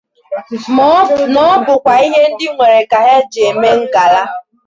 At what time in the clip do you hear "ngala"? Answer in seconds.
3.81-4.21